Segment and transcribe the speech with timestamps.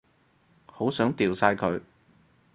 [0.65, 1.79] 好想掉晒佢